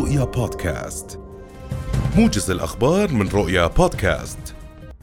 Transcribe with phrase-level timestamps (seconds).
[0.00, 1.20] رؤيا بودكاست.
[2.16, 4.54] موجز الأخبار من رؤيا بودكاست.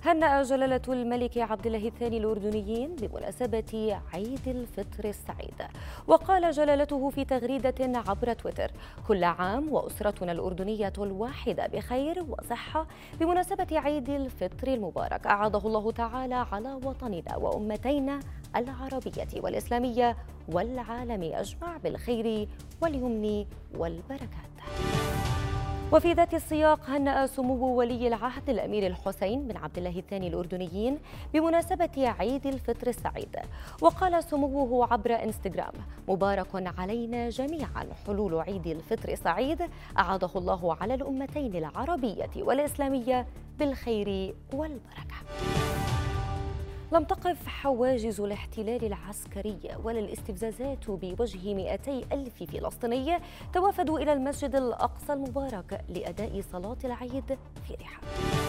[0.06, 5.62] هنأ جلالة الملك عبد الله الثاني الأردنيين بمناسبة عيد الفطر السعيد.
[6.08, 8.72] وقال جلالته في تغريدة عبر تويتر
[9.08, 12.88] كل عام وأسرتنا الأردنية الواحدة بخير وصحة
[13.20, 15.28] بمناسبة عيد الفطر المبارك.
[15.28, 18.20] أعاده الله تعالى على وطننا وأمتينا
[18.56, 20.18] العربية والإسلامية
[20.50, 22.48] والعالم أجمع بالخير
[22.82, 23.46] واليمن
[23.78, 24.57] والبركات.
[25.92, 30.98] وفي ذات السياق هنأ سمو ولي العهد الأمير الحسين بن عبد الله الثاني الأردنيين
[31.34, 33.36] بمناسبة عيد الفطر السعيد.
[33.82, 35.74] وقال سموه عبر إنستغرام
[36.08, 36.48] مبارك
[36.80, 39.62] علينا جميعا حلول عيد الفطر سعيد
[39.98, 43.28] أعاده الله على الأمتين العربية والإسلامية
[43.60, 45.18] بالخير والبركة.
[46.92, 53.20] لم تقف حواجز الاحتلال العسكري ولا الاستفزازات بوجه 200 ألف فلسطيني
[53.54, 58.47] توافدوا إلى المسجد الأقصى المبارك لأداء صلاة العيد في رحاب.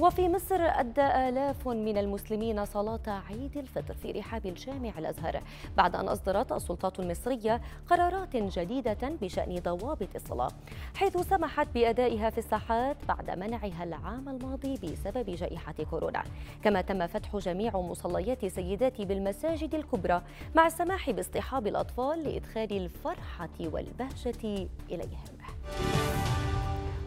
[0.00, 5.42] وفي مصر أدى آلاف من المسلمين صلاة عيد الفطر في رحاب الجامع الأزهر
[5.76, 10.50] بعد أن أصدرت السلطات المصرية قرارات جديدة بشأن ضوابط الصلاة
[10.96, 16.22] حيث سمحت بأدائها في الساحات بعد منعها العام الماضي بسبب جائحة كورونا.
[16.62, 20.22] كما تم فتح جميع مصليات سيدات بالمساجد الكبرى
[20.54, 25.38] مع السماح باصطحاب الأطفال لإدخال الفرحة والبهجة إليهم.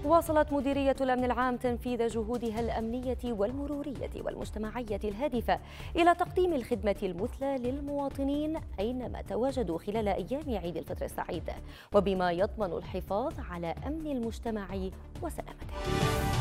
[0.05, 5.59] واصلت مديرية الأمن العام تنفيذ جهودها الأمنية والمرورية والمجتمعية الهادفة
[5.95, 11.49] إلى تقديم الخدمة المثلى للمواطنين أينما تواجدوا خلال أيام عيد الفطر السعيد
[11.93, 14.67] وبما يضمن الحفاظ على أمن المجتمع
[15.21, 16.32] وسلامته.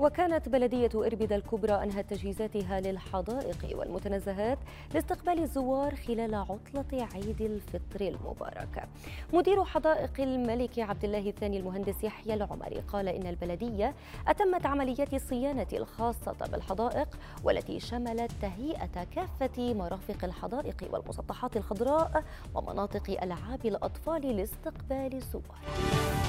[0.00, 4.58] وكانت بلدية إربد الكبرى أنهت تجهيزاتها للحدائق والمتنزهات
[4.94, 8.88] لاستقبال الزوار خلال عطلة عيد الفطر المبارك.
[9.32, 13.94] مدير حدائق الملك عبد الله الثاني المهندس يحيى العمري قال إن البلدية
[14.28, 22.24] أتمت عمليات الصيانة الخاصة بالحدائق والتي شملت تهيئة كافة مرافق الحدائق والمسطحات الخضراء
[22.54, 26.19] ومناطق ألعاب الأطفال لاستقبال الزوار.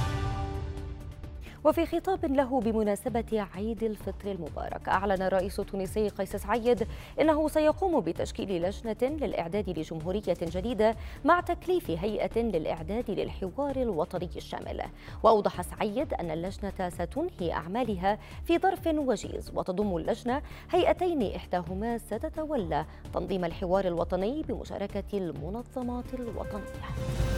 [1.64, 6.88] وفي خطاب له بمناسبة عيد الفطر المبارك أعلن الرئيس التونسي قيس سعيد
[7.22, 10.96] أنه سيقوم بتشكيل لجنة للإعداد لجمهورية جديدة
[11.26, 14.82] مع تكليف هيئة للإعداد للحوار الوطني الشامل.
[15.24, 20.42] وأوضح سعيد أن اللجنة ستنهي أعمالها في ظرف وجيز وتضم اللجنة
[20.72, 27.31] هيئتين إحداهما ستتولى تنظيم الحوار الوطني بمشاركة المنظمات الوطنية.